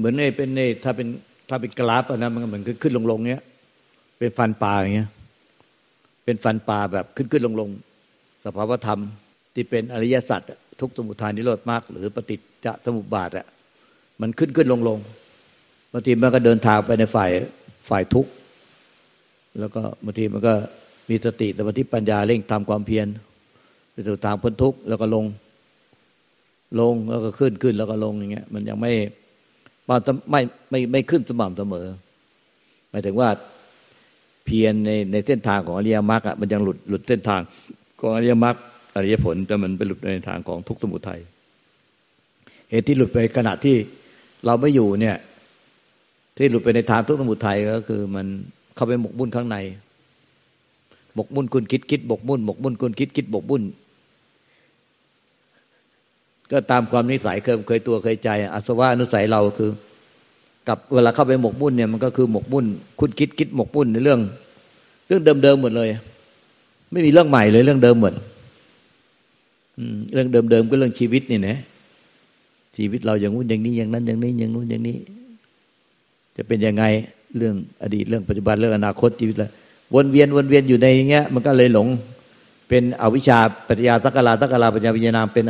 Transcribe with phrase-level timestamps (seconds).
[0.00, 1.08] เหมือนไอ้เป็นไอ้ถ้าเป็น
[1.48, 3.44] ถ้าเป็นกราฟนะมันเหมือนขึ้นลงลงเงี้ย
[4.18, 5.08] เป็นฟันปลาอย่างเงี้ย
[6.24, 7.70] เป็นฟันปลาแบบขึ้นขึ้นลงลง
[8.44, 9.00] สภาวธรรม
[9.54, 10.40] ที่เป็นอริยสัจ
[10.80, 13.46] ทุกสมุทานนิโรธมาก หรือปฏิจจสมุปบาทอะ
[14.20, 14.98] มันขึ้นขึ้นลงลง
[15.92, 17.30] บางทีมันก็เดินทางไปในฝ่าย
[17.88, 18.30] ฝ่ายทุกข์
[19.58, 20.52] แล้วก็บางทีมันก็
[21.08, 23.06] มีสติแต่บางทีปัญญาเร่งทำความเพียร
[23.92, 25.24] ไปสู่ทางพ้นทุกข์แล้วก็ลง
[26.80, 28.92] ลงแล้วก็ขึ้นขึ้นแล้วก็ลงอย่างเงี้ย มันยังไม่
[29.86, 31.86] ไม่ไม่ไม่ขึ้นสม่ำเสมอ
[32.90, 33.28] หมายถึงว่า
[34.44, 37.40] เพียรในในเส้นทางของอริยมรรคอะมันยังหลุดหลุดเส้นทาง
[38.00, 38.56] ของอริยมรรค
[38.96, 41.20] อริยผลแต่มันไปหลุดในทางของทุกสมุทัย
[42.70, 43.76] เหตุที่หลุดไปขณะที่
[44.46, 45.16] เราไม่อยู่เนี่ย
[46.36, 48.26] ที่หลุดไปในทางทุกสมุทัยก็คือ มัน
[48.74, 49.56] เข้าไปหมกมุ่นข้างใน
[51.14, 53.62] หมกมุ่นคุณคิดคิดหมกมุ่นหมกมุ่นคุณคิดคิดหมกมุ่น
[56.50, 59.70] ก็ตามความนิสัยเคยเคยตัวเคยใจอสวะนุสัยเราคือ
[60.68, 62.64] กับเวลาเข้าไปหมกมุ่นเนี่ยมันก็คือหมกมุ่น
[63.00, 64.20] คุณคิดคิดหมกมุ่นในเรื่อง
[65.06, 65.88] เรื่องเดิมๆหมดเลย
[66.92, 68.14] ไม่มีเรื่องใหม่เลยเรื่องเดิมหมด
[70.12, 71.56] เรื่องเดิมๆก็เรื่องชีวิตนี่นะ
[72.76, 74.96] ชีวิตเราอย่างนู้นอย่างนี้อย่างนั้นอย่างนี้อย่างนู้นอย่างนี้
[76.36, 76.84] จะเป็นยังไง
[77.36, 79.50] เรื่องอดีตเรื่องปัจจุบันเรื่องอนาคตชีวิตละ
[79.94, 81.86] วนเวียนวนเวียนอยู่ในอย่างเงี้ย มันก็เลยหลง
[82.68, 85.44] เป็นอวิชชาปัญญาตักกลาตักกลาปัญญาวิญญาณเป็น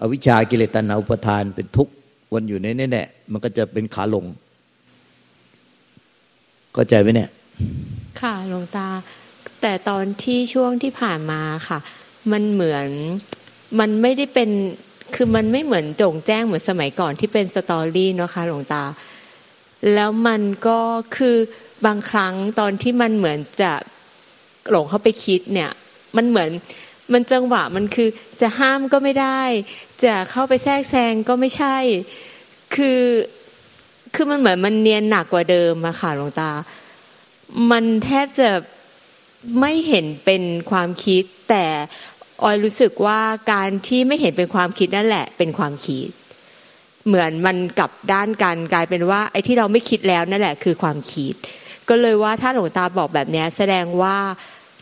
[0.00, 1.92] อวิชากิเลสตัณหาอุปทานเป็นทุกข์
[2.32, 4.24] วนอยู่ในนี่แน่มันก็จะเป็นขาลง
[6.74, 7.30] ก็ใจไหมเนี่ย
[8.20, 8.88] ค่ะหลวงตา
[9.60, 11.78] แต่ตอนที่ช่วงที่ผ่านมาค่ะ
[12.32, 12.88] มันเหมือน
[13.80, 14.50] มันไม่ได้เป็น
[15.14, 18.82] คือมันไม่เหมือนจงแจ้งเหมือนสมัยก่อนที่เป็นสตอรี่เนาะค่ะหลวงตา
[19.94, 20.80] แล้วมันก็
[21.16, 21.36] คือ
[21.86, 23.72] บางครั้งตอนที่มันเหมือนจะ
[24.70, 25.70] หลงเข้าไปคิดเนี่ย
[26.16, 26.50] มันเหมือน
[27.12, 28.08] มันจังหวะมันคือ
[28.40, 29.42] จะห้ามก็ไม่ได้
[30.04, 31.76] จะเข้าไปแทรกแซงก็ไม่ใช่
[32.74, 33.02] คือ
[34.14, 36.50] คือมันเหมือนมันเนียนหนักกว่าเดิมอะค่ะหลวงตา
[37.70, 38.50] มันแทบจะ
[39.60, 41.64] ไม่เห็นเป็นความคิด แต่
[42.42, 43.20] ออยรู้สึกว่า
[43.52, 46.08] การที่ไม่เห็นเป็นความคิดนั่นแหละ เป็นความคิด
[47.06, 51.34] เหมือนมันกลับด้านกันกลายเป็นว่า ไอ้ที่เราไม่คิดแล้วนั่นแหละ คือความคิด
[51.88, 54.16] ก็เลยว่าถ้าหลวงตาบอกแบบนี้แสดงว่า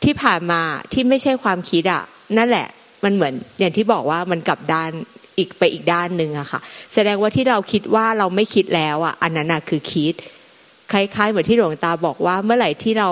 [0.05, 0.63] ที่ผ่านมา
[0.93, 2.03] ที่ไม่ใช่ความคิดอะ
[2.37, 2.67] นั่นแหละ
[3.05, 4.91] มันเหมือนอย่างที่บอกว่ามันกลับด้าน
[5.39, 6.61] อีกไปอีกด้านหนึ่งอะค่ะ
[6.95, 10.15] แสดงว่าที่เราคิดว่าเราไม่คิดแล้วอะอันนั้นอะคือคิด
[10.93, 13.09] คล้ายๆเหมือนที่หลวงตาบอกว่าเมื่อไหร่ที่เรา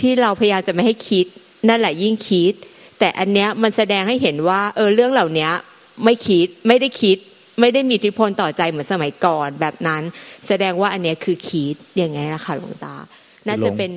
[0.00, 1.26] ที่เราพยายามจะไม่ให้คิด
[1.68, 2.52] นั่นแหละยิ่งคิด
[2.98, 5.48] แต่อันเนี้ยมันแสดงให้เห็นว่าเออเรื่องเหล่านี้
[6.04, 7.18] ไม่คิดไม่ได้คิด
[7.60, 10.02] ไม่ได้มีอิทธิพลต่อใจเหมือนสมัยก่อนแบบนั้น
[10.48, 12.94] แสดงว่าอันเนี้ยคือคิดอย่างไงนะคะหลวงตา
[13.46, 13.90] น่าจะเป็น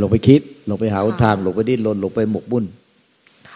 [0.00, 2.64] หลงไปคิดหลงไปหาทางลงไปดิ้นรนหลงไปหมกบุ่น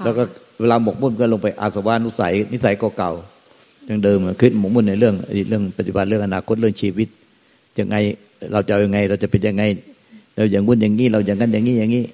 [0.05, 0.23] แล้วก็
[0.61, 5.15] เวลาหมกมุ่นก็ลงไปอาสวานุสัย นิสัยเก่าๆยังเดิมขึ้นหมกมุ่นในเรื่อง
[5.49, 7.09] เรื่องปฏิบัติเรื่องอนาคตเรื่องชีวิต
[7.79, 7.97] ยังไง
[8.53, 9.63] เราจะยังไง เราจะเป็นยังไง
[10.37, 12.05] เราอย่างวุ่นอย่างนี้เราอย่างนั้นอย่างนี้อย่างนี้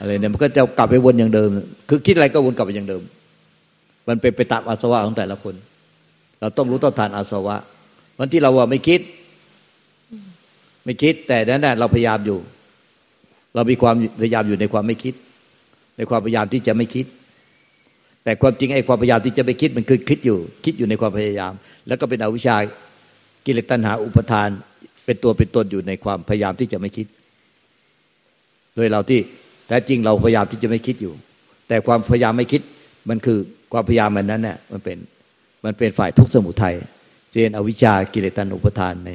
[0.00, 1.48] อะไรเนี่ยมันก็จะกลับไปวนอย่างเดิม
[1.88, 3.02] คือคิดอะไรก็วนกลับไปอย่างเดิม
[4.08, 5.54] มันเป็นไปตามอาสวะของแต่ละคน
[6.40, 7.56] เราต้องรู้ต้องทานอาสวะ
[8.18, 9.00] วันที่เราว่าไม่คิด
[10.84, 12.38] ไม่คิดแต่นั้นเราพยายามอยู่
[13.54, 15.14] เรามีความพยายามอยู่ในความไม่คิด
[16.00, 17.06] ในความพยายามที่จะไม่คิด
[18.24, 21.52] แต่ความจริงไอ้ความพยายามที่จะไม่คิดมันคือคิดอยู่ คิดอยู่ในความพยายาม
[21.88, 22.56] แล้วก็เป็นอวิชา
[23.44, 24.48] กิเลสตัณหาอุปทาน
[25.04, 27.06] เป็นตัวเป็นตนอยู่ในความพยายามที่จะไม่คิด
[28.74, 29.20] โดยเราที่
[29.68, 31.14] แท้จริงเราพยายามที่จะไม่คิดอยู่
[31.68, 32.62] แต่ความพยายามไม่คิด
[33.08, 33.38] มันคือ
[33.72, 34.98] ความพยายามมันนั้นเนี่ยมันเป็น
[35.64, 36.76] มันเป็นฝ่ายทุกข์สมุทัย
[37.30, 39.10] เจนอวิชากิเลสตัณหาอุปทานใน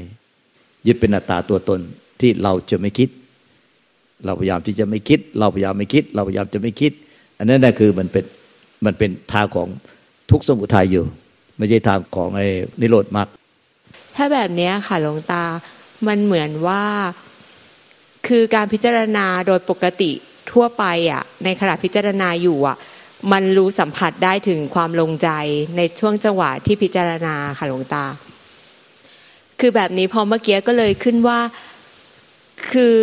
[0.88, 1.79] ยึดเป็นอัตตาตัวตน
[2.19, 3.09] ที่เราจะไม่คิด
[4.26, 6.92] เราพยายามที่จะไม่คิด เราพยายามไม่คิด เราพยายามจะไม่คิด
[7.38, 8.24] อันนั้นนะคือมันเป็น
[8.86, 9.68] มันเป็นทางของ
[10.31, 11.03] ทุกสมุทัยอยู่
[11.58, 12.47] ไม่ใช่ทางของไอ้
[12.82, 13.28] นิโรธมรรค
[14.16, 15.44] ถ้าแบบนี้ค่ะหลวงตา
[16.08, 16.84] มันเหมือนว่า
[18.28, 20.12] คือการพิจารณาโดยปกติ
[20.52, 22.78] ทั่วไปอะ ในขณะพิจารณาอยู่อะ
[23.32, 25.29] มันรู้สัมผัสได้ถึงความลงใจ
[25.78, 28.06] ในช่วงจังหวะที่พิจารณาค่ะหลวงตา
[29.59, 31.40] คือแบบนี้พอเมื่อกี้ก็เลยขึ้นว่า
[32.72, 32.97] คือ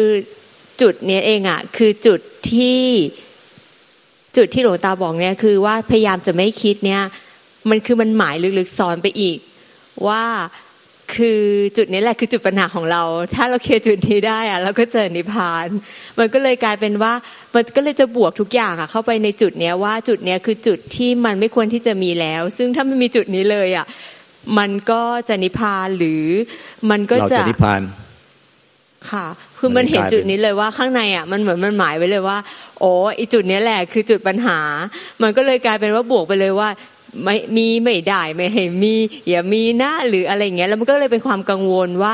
[0.82, 2.20] จุดนี้เองอะคือจุด
[2.52, 2.82] ที่
[4.36, 7.02] จุดที่หลวงตาบอกเนี่ยคือว่าพยายามจะไม่คิดเนี่ย
[7.70, 9.38] มันคือมันหมายลึกๆซ้อนไปอีก
[10.06, 10.24] ว่า
[11.14, 11.42] คือ
[11.76, 13.02] จุดนี้แหละคือจุดปัญหาของเรา
[13.34, 15.66] ถ้าเราเคลียร์จุดนี้ได้อะเราก็เจอนิพพาน
[16.18, 17.12] มันก็เลยกลายเป็นว่า
[17.54, 23.86] มันก็เลยจะบวกทุกอย่างอะเข้าไปในจุดเนี้ยว่าจุดเนี้ยคือจุดที่มันไม่ควรที่จะมีแล้ว ซึ่งถ้าไม่มีจุดนี้เลยอะ
[24.58, 26.24] มันก็จะนิพพานหรือ
[26.90, 27.80] มันก็จะนิพพาน
[29.10, 29.26] ค่ะ
[29.64, 32.38] คือมันเห็นจุดนี้เลยว่าข้างในอะมันเหมือนมันหมายไว้เลยว่า
[32.80, 34.58] โอ้อีจุดนี้แหละคือจุดปัญหา
[35.22, 36.68] มันก็เลยกลายเป็นว่าบวกไปเลยว่า
[37.22, 38.94] ไม่มีไม่ได้ไม่ให้มี
[39.28, 42.12] อย่ามีนะหรืออะไรเงี้ยแล้วมันก็เลยเป็นความกังวลว่า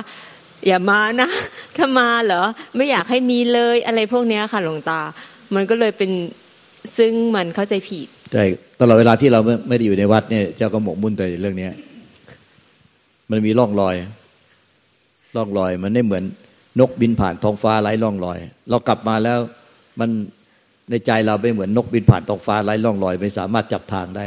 [0.67, 1.29] อย่ามานะ
[1.77, 2.43] ถ้ามาเหรอ
[2.77, 5.01] ไม่อยากให้มีเลยอะไรพวกเนี้ยค่ะหลวงตา
[5.55, 6.11] มันก็เลยเป็น
[6.99, 8.45] ซึ่งมันเข้าใจผิดใช่
[8.81, 11.73] ตลอดเวลาที่เราไม่ได้อยู่ในวัดเนี่ยเจ้าก็หมกมุ่นแต่เรื่องเนี้ย
[13.31, 13.95] มันมีร่องรอย
[15.37, 16.25] ร่องรอยมันไม่เหมือน
[16.81, 18.39] นกบินผ่านท้องฟ้าไร้ร่องรอย
[18.71, 19.39] เรากลับมาแล้ว
[20.01, 20.11] มัน
[20.91, 24.27] ในใจเราไม่เหมือนนกบินผ่านท้องฟ้าไร้ร่องรอย ไม่สามารถจับทางได้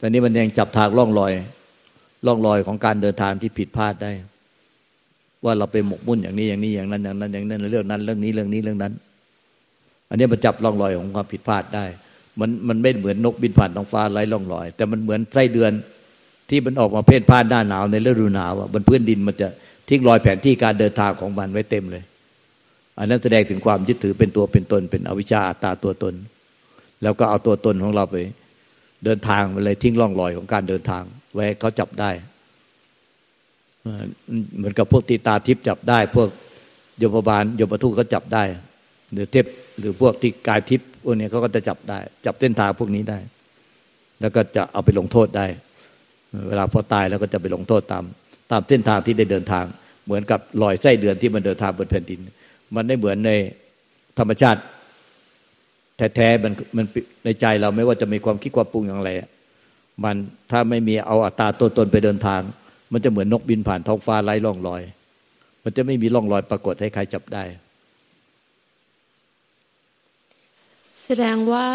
[0.00, 1.32] ตอนนี้มันยังจับทางร่องรอย
[2.26, 4.12] ร่องรอยของการเดินทางที่ผิดพลาดได้
[5.44, 8.92] ว่าเราไปหมกมุ่นอย่างนี้อย่างนี้อย่างนั้น อย่างนั้น อย่างนั้นเรื่องนั้น เรื่องนี้เรื่องนี้เรื่องนั้น
[10.10, 11.84] อันนี้มันจับร่องรอยของความผิดพลาดได้
[12.40, 15.72] มันมันไม่เหมือนนกบินผ่านท้องฟ้าไร้ร่องรอย แต่มันเหมือนไส้เดือน
[16.50, 19.48] ที่มันออกมาเพ่นพ่านหน้าหนาวในฤดูหนาวบนพื้นดินมันจะ
[19.88, 22.02] ทิ้งรอยแผนที่การเดินทางของมันไว้เต็มเลย
[22.98, 26.14] อันนั้นแสดงถึงความยึดถือเป็นตัวเป็นตน เป็นอวิชชาอัตตาตัวตน
[27.02, 28.16] แล้วก็เอาตัวตนของเราไป
[29.04, 31.02] เดินทางไปเลยทิ้งร่องรอยของการเดินทาง
[31.34, 32.10] ไว้เขาจับได้
[34.56, 36.28] เหมือนกับพวกตีตาทิพย์จับได้ พวก
[36.98, 38.44] โยมบาลโยมทูตเขาจับได้
[39.12, 39.46] หรือเทพ
[39.78, 43.18] หรือพวกที่กายทิพย์พวกนี้เขาก็จะจับได้ จับเส้นทางพวกนี้ได้
[44.20, 45.46] แล้วก็จะเอาไปลงโทษได้
[46.48, 48.04] เวลาพอตายแล้วก็จะไปลงโทษตาม
[48.50, 49.64] ตามเส้นทางที่ได้เดินทาง
[50.04, 52.20] เหมือนกับรอยไส้เดือนที่มันเดินทางบนแผ่นดิน
[52.74, 53.30] มันไม่เหมือนใน
[54.18, 54.60] ธรรมชาติ
[56.14, 56.86] แท้ๆมันมัน
[57.24, 59.10] ในใจเราไม่ว่าจะมีความคิดความปรุงอย่างไร
[60.04, 60.16] มัน
[60.50, 62.40] ถ้าไม่มีเอาอัตตาตัวตนไปเดินทาง
[62.92, 64.82] มันจะเหมือนนกบินผ่านท้องฟ้าไร้ร่องรอย
[65.64, 67.44] มันจะไม่มีร่องรอยปรากฏให้ใครจับได้
[71.04, 71.66] แสดงว่า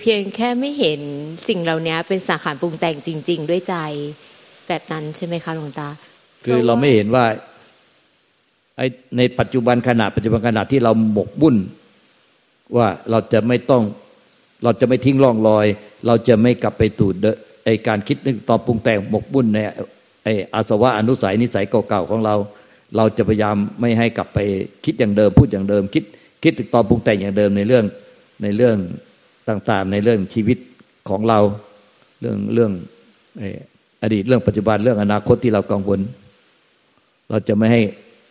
[0.00, 1.00] เพียงแค่ไม่เห็น
[1.48, 3.76] สิ่งเหล่านี้เป็นสาขาปรุงแต่งจริง ๆ ด้วยใจ
[4.70, 5.88] แบบนั้นใช่ไหมคะหลวงตา
[6.44, 7.24] คือเราไม่เห็นว่า
[8.76, 8.82] ไอ
[9.16, 11.56] ในปัจจุบันขณะปัจจุบันขณะที่เราหมกบุ่น
[12.76, 13.82] ว่าเราจะไม่ต้อง
[14.64, 15.66] เราจะไม่ทิ้งร่องรอย
[16.06, 17.14] เราจะไม่กลับไปตูด
[17.64, 19.58] ไอการคิดนึกตอนปรุงแต่งหมกบุ่นใน
[20.22, 22.34] ไออาสวะอนุสัยนิสัยเก่าๆของเรา
[22.96, 24.38] เราจะพยายามไม่ให้กลับไป
[24.84, 26.04] คิดอย่างเดิม พูดอย่างเดิม คิด
[26.42, 27.84] คิดถึงตอนปรุงแต่งอย่างเดิมในเรื่อง
[28.42, 28.76] ในเรื่อง
[29.48, 30.58] ต่างๆ ในเรื่องชีวิต
[31.08, 31.38] ของเรา
[32.20, 32.72] เรื่องเรื่อง
[34.02, 36.00] อดีตเรื่องปัจจุบันเรื่องอนาคตที่เรากังวล
[37.30, 37.82] เราจะไม่ให้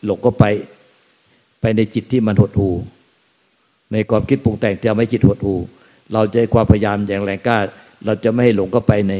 [0.05, 0.45] หลงก็ไป
[1.61, 2.69] ไปในจิตที่มันหดหู
[3.93, 5.55] ในความคิดปรุงแต่งที่ทำให้จิตหดหู
[6.13, 7.57] เราจะความพยายามอย่างแรงกล้า
[8.05, 9.13] เราจะไม่ให้หลงก็ไปใน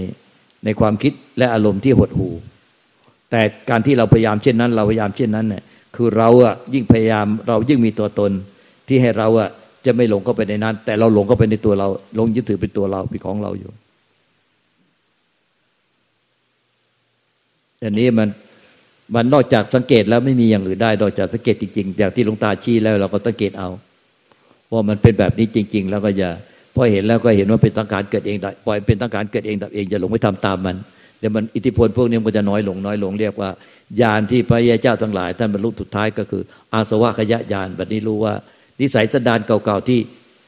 [0.65, 2.29] ในความคิดและอารมณ์ที่หดหู
[3.31, 5.63] แต่การที่เราพยายามเช่นนั้น เราพยายามเช่นนั้นเนี่ย
[5.95, 8.31] คือเราอะยิ่งพยายามเรายิ่งมีตัวตน
[8.87, 9.49] ที่ให้เราอะ
[9.85, 13.71] จะไม่หลงเข้าไปในนั้น แต่เราหลงเข้าไปในตัวเราหลงยึดถือเป็นตัวเราเป็นของเราอยู่
[17.85, 18.29] อันนี้มัน
[19.15, 23.69] มันนอกจากสังเกตแล้วไม่มีอย่างอื่นได้นอกจากสังเกตจริงๆอย่างที่หลวงตาชี้แล้วเราก็สังเกตเอา
[24.71, 26.29] ว่ามันเป็นแบบนี้จริง ๆ แล้วก็อย่า
[26.75, 30.75] พอเห็นแล้วก็เห็นว่าเป็นตั้งการเกิดเองปล่อยเป็นตั้งการเกิดเองดับเองอย่าหลงไปทำตามมัน
[31.19, 33.49] เดี๋ยวมันอิทธิพลพวกนี้มันจะน้อยลงน้อยลงเรียกว่า
[34.01, 36.43] ญาณที่พระยาเจ้าทั้งหลาย ท่านบรรลุสุดท้ายก็คือ
[36.73, 38.33] อาสวะขยะญาณแบบนี้รู้ว่า
[38.81, 39.99] นิสัยสันดานเก่าๆที่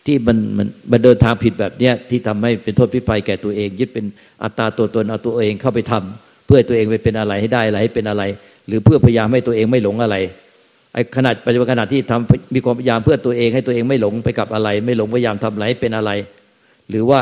[0.06, 4.06] ที่มันมันมันเดินทางผิดแบบเนี้ยที่ทำให้เป็นโทษพิภัยแก่ตัวเอง ยึดเป็น
[4.44, 8.24] อัตตาตัวตนเอาตัวเองเข้าไปทำ พื่อตัวเองไปเป็นอะไรให้ได้อะไรให้เป็นอะไร
[8.68, 10.18] หรือเพื่อพยายามให้ตัวเองไม่หลงอะไร
[10.94, 16.12] ไอ้ขนาดปัจจุบันขนาดที่ทำมีความพยายามเพื่อตัวเองให้ตัวเองไม่หลงไปกับอะไร ไม่หลงพยายามทำอะไรให้เป็นอะไร
[16.90, 17.20] หรือว่า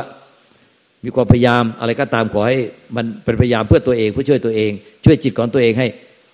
[1.04, 2.58] มีความพยายามอะไรก็ตามขอให้
[2.96, 4.72] มันเป็นพยายามเพื่อตัวเองเพื่อช่วยตัวเอง
[5.06, 5.88] ช่วยจิตของตัวเองให้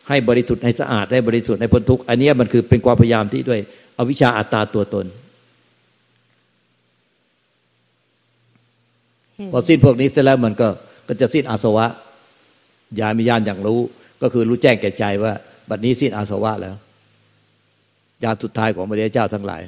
[0.09, 3.59] ให้บริสุทธิ์ให้สะอาดให้บริสุทธิ์ให้พ้นทุกข์อันนี้มันคือเป็นความพยายามที่ด้วย
[3.97, 5.05] อวิชชาอัตตาตัวตน
[9.51, 10.67] พอสิ้นพวกนี้เสร็จแล้วมันก็
[11.07, 11.85] ก็จะสิ้นอาสวะ
[12.99, 13.79] ญาณมีญาณอย่างรู้
[14.21, 15.33] ก็คือรู้แจ้งแก่ใจว่า
[15.69, 16.75] บัดนี้สิ้นอาสวะแล้ว
[18.23, 19.61] ญาณสุดท้ายของพระเจ้าทั้งหลาย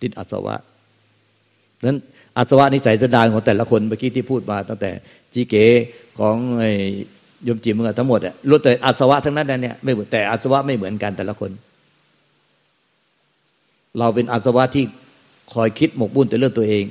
[0.00, 0.54] สิ้นอาสวะ
[1.86, 1.98] นั้น
[2.38, 4.90] อาสวะนิสัยสันดานของแต่ละคนเมื่อกี้ที่พูดมา ตั้งแต่
[5.32, 5.64] จีเก๋
[6.18, 6.70] ของไอ้
[7.46, 11.50] ยมจิมเมื่อทั้งหมดอะรู้แต่อาสวะทั้งนั้นเนี่ยไม่เหมือนแต่อาสวะไม่เหมือนกันแต่ละคน
[13.98, 14.84] เราเป็นอาสวะที่
[15.52, 16.84] คอยคิดหมกบุญแต่เรื่องตัวเอง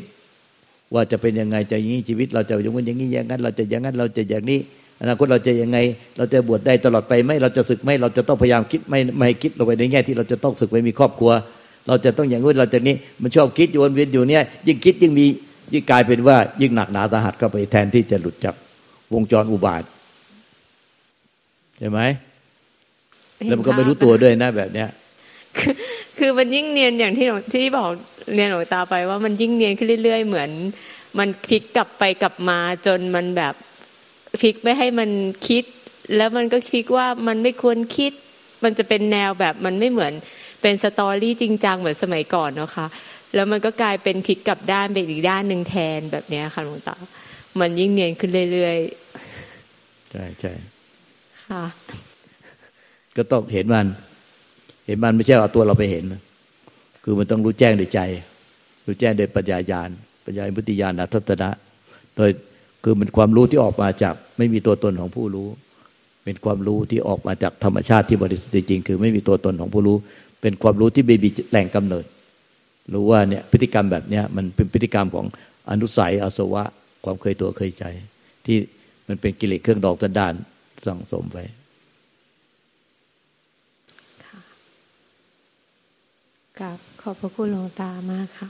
[0.94, 4.60] ว่าจะเป็นยังไงจะอย่างนี้ชีวิต เราจะอย่างนี้อย่างนี้อย่างนั้น เราจะอย่างนั้นเราจะอย่างนี้
[5.02, 5.78] อนาคตเราจะยังไง
[6.18, 11.32] เราจะบวชได้ตลอดไปไหมเราจะศึกไหมเราจะต้องพยายามคิดไม่ไม่คิดลงไปในแง่ที่เราจะต้องศึกไปมีครอบครัว
[11.88, 15.26] เราจะต้องอย่างนู้นเราจะนี้มันชอบคิดวนเวียนอยู่เนี่ยยิ่งคิดยิ่งมี
[15.74, 18.56] ยิ่งกลายเป็นว่า ยิ่งหนักหนาสาหัสเข้าไปแทนที่จะหลุดจาก
[19.14, 19.84] วงจรอุบาท
[21.78, 22.00] ใช่ไหม
[23.46, 24.90] แล้วมันก็ไม่รู้ตัวด้วยนะแบบเนี้ย
[26.18, 27.90] คือมันยิ่งเนียนอย่างที่ที่บอก
[28.34, 30.50] เนียนหลวงตาไปว่ามันยิ่งเนียนขึ้นเรื่อยๆ เหมือน
[31.18, 33.54] มันคลิกกลับไปกลับมาจนมันแบบ
[34.42, 35.10] ฟิกไม่ให้มัน
[35.48, 35.64] คิด
[36.16, 38.12] แล้วมันก็คิดว่ามันไม่ควรคิด
[38.64, 40.14] มันจะเป็นแนวแบบมันไม่เหมือน
[40.62, 42.88] เป็นสตอรี่จริงจังเหมือนสมัยก่อนเนาะคะ
[43.36, 46.96] แล้วมันก็กลายเป็นพลิกกลับด้านไปอีกด้านหนึ่งแทนแบบนี้ค่ะหลวงตา
[47.60, 50.54] มันยิ่งเนียนขึ้นเรื่อยๆใช่ใช่
[51.46, 51.64] ค่ะ
[53.18, 53.88] ก็ต้องเห็นมัน
[54.86, 56.04] เห็นมันไม่ใช่เอาตัวเราไปเห็น
[57.04, 58.00] คือมันต้องรู้แจ้งในใจ
[58.86, 59.90] รู้แจ้งโดยปัญญาญาณ
[60.26, 61.50] ปัญญาพุทธิญาณทัศนะ
[62.16, 62.32] โดย
[62.88, 65.48] คือมันความรู้ที่ออกมาจาก ไม่มีตัวตนของผู้รู้
[66.24, 69.98] เป็นความรู้ที่ออกมาจากธรรมชาติที่บริสุทธิ์จริง คือไม่มีตัวตนของผู้รู้
[70.42, 72.06] เป็นความรู้ที่ไม่มีแหล่งกำเนิด
[72.94, 75.26] รู้ว่าเนี่ยพฤติกรรมแบบเนี้ยมันเป็นพฤติกรรมของ
[75.72, 76.64] อนุสัยอาสวะ
[77.06, 77.84] ความเคยตัวเคยใจ
[78.46, 78.58] ที่
[79.08, 80.34] มันเป็นกิเลสเครื่องดอกสันดาน
[80.86, 81.38] สั่งสมไป
[86.60, 88.50] กับขอบพระคุณหลวงตามากค่ะ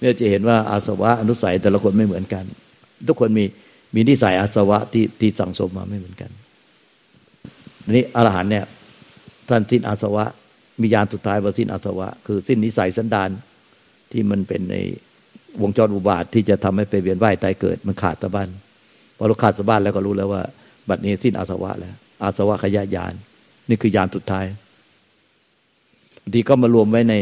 [0.00, 2.44] เนี่ยจะเห็นว่าอาสวะอนุสัยแต่ละคนไม่เหมือนกัน
[3.06, 3.44] ทุกคนมี
[3.94, 6.30] มีนิสัยอาสวะที่ที่สั่งสมมาไม่เหมือนกัน
[7.96, 8.64] นี้อรหันเนี่ย
[9.48, 10.24] ท่านสิ้นอาสวะ
[10.80, 13.30] มียานสุดท้ายว่าสิ้นอาสวะ คือสิ้นนิสัยสันดาน
[14.12, 14.76] ที่มันเป็นใน
[15.62, 18.48] วงจรอุบาทที่จะทำให้ไปเวียนว่ายตายเกิด มันขาดสะบั้น
[19.16, 20.42] พอเราขาดสะบั้นแล้วก็รู้แล้วว่า
[20.88, 23.12] บัดนี้สิ้นอาสวะแล้ว อาสวะขยะยาน
[23.68, 24.46] นี่คือยานสุดท้าย
[26.22, 27.14] บางทีก็มารวมไว้ใน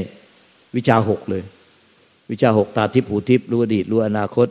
[0.76, 1.42] วิชาหกเลย
[2.30, 4.48] วิชาหกตาทิพย์หูทิพย์รู้อดีตรู้อนาคต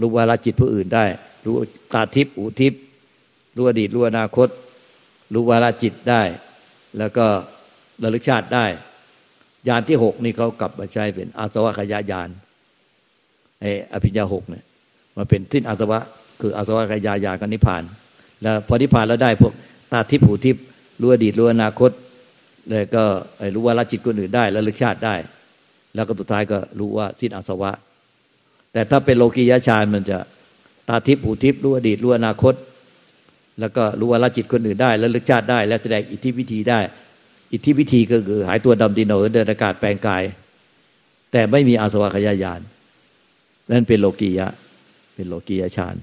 [0.00, 1.04] รู้วาลจิตผู้อื่นได้
[1.44, 1.54] รู้
[1.94, 2.80] ตาทิพย์หูทิพย์
[3.56, 4.48] รู้อดีตรู้อนาคต
[5.32, 6.22] รู้วาลจิตได้
[6.98, 7.26] แล้วก็
[8.02, 8.66] ระลึกชาติได้
[9.68, 12.28] ยานที่หกนี่เขากลับมาใช้เป็นอาสวะขยายาน
[13.60, 14.64] ไอ้อภิญญาหกเนี่ย
[15.16, 15.98] มาเป็นสิ้นอาสวะ
[16.40, 17.82] คืออาสวะขยายานกับนิพพาน
[18.42, 19.52] แล้วพอนิพพานแล้วได้พวก
[19.92, 20.62] ตาทิพย์หูทิพย์
[21.00, 21.90] รู้อดีตรู้อนาคต
[22.70, 23.04] แล้วก็
[23.54, 25.14] รู้ว่าละจิตคนอื่นได้ระลึกชาติได้
[25.94, 27.70] แล้วก็สุดท้ายก็รู้ว่าสิ้นอาสวะ
[28.72, 30.18] แต่ถ้าเป็นโลกียะฌานมันจะ
[30.88, 32.54] ตาทิพย์หูทิพย์รู้อดีตรู้อนาคต
[33.60, 36.80] แล้วก็รู้ว่าละจิตคนอื่นได้ แล้วลึกชาติได้ แล้วแสดงอิทธิวิธีได้
[37.52, 40.22] อิทธิวิธีก็คือหายตัวดำดินเดินอากาศแปลงกาย
[41.32, 42.60] แต่ไม่มีอาสวะขยายาน
[43.70, 44.48] นั่นเป็นโลกียะ
[45.14, 45.96] เป็นโลกียะฌาน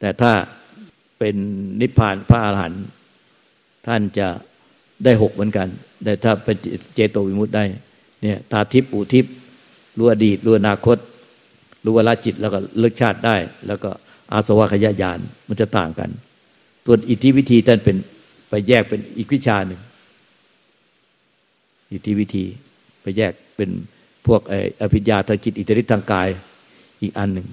[0.00, 0.32] แต่ถ้า
[1.18, 1.36] เป็น
[1.80, 2.84] นิพพานพระอาหารหันต์
[3.86, 4.28] ท่านจะ
[5.04, 5.68] ได้หกเหมือนกัน
[6.04, 6.56] แต่ถ้าเป็น
[6.94, 7.64] เจโตวิมุตต์ได้
[8.22, 9.32] เนี่ยตาทิพย์ปูทิพย์
[9.98, 10.98] รู้อดีตรู้อนาคต
[11.84, 13.90] รู้วลาจิตแล้วก็เลิกชาติได้ แล้วก็
[14.32, 15.18] อาสวะขยายาน
[15.48, 16.10] มันจะต่างกัน
[16.86, 17.96] ส่วนอิทธิวิธีท่านเป็น
[18.48, 19.80] ไปแยกเป็นอีกวิชาหนึ่ง
[21.92, 22.44] อิทธิวิธี
[23.02, 23.70] ไปแยกเป็น
[24.26, 24.40] พวก
[24.80, 26.28] อภิญญาทางจิตอิทธิฤทธิทางกาย
[27.02, 27.46] อีกอันหนึ่ง